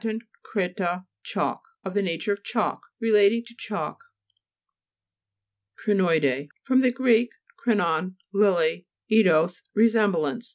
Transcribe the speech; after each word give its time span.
creta, 0.43 1.05
chalk. 1.21 1.61
Of 1.85 1.93
the 1.93 2.01
nature 2.01 2.33
of 2.33 2.43
chalk; 2.43 2.87
relating 2.99 3.45
to 3.45 3.53
chalk. 3.55 4.01
CRINOIBEJB 5.85 6.49
fr. 6.63 6.75
gr. 6.89 7.09
krinon, 7.63 8.15
lily, 8.33 8.87
eidos, 9.11 9.61
resemblance. 9.75 10.49